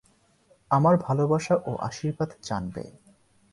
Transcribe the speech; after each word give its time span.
আমার 0.71 0.95
ভালবাসা 0.97 1.55
ও 1.65 1.71
আশীর্বাদ 1.87 2.29
জানবে। 2.43 2.83